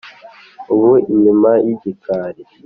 ubu 0.73 0.91
inyuma 1.13 1.51
y’igikali 1.65 2.41